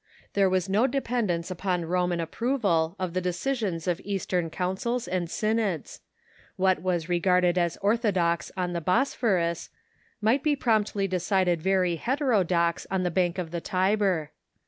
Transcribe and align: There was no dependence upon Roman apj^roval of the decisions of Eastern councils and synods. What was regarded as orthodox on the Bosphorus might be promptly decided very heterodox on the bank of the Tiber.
There 0.33 0.49
was 0.49 0.67
no 0.67 0.87
dependence 0.87 1.51
upon 1.51 1.85
Roman 1.85 2.17
apj^roval 2.19 2.95
of 2.97 3.13
the 3.13 3.21
decisions 3.21 3.87
of 3.87 4.01
Eastern 4.03 4.49
councils 4.49 5.07
and 5.07 5.29
synods. 5.29 6.01
What 6.55 6.81
was 6.81 7.07
regarded 7.07 7.55
as 7.55 7.77
orthodox 7.83 8.51
on 8.57 8.73
the 8.73 8.81
Bosphorus 8.81 9.69
might 10.19 10.41
be 10.41 10.55
promptly 10.55 11.07
decided 11.07 11.61
very 11.61 11.97
heterodox 11.97 12.87
on 12.89 13.03
the 13.03 13.11
bank 13.11 13.37
of 13.37 13.51
the 13.51 13.61
Tiber. 13.61 14.31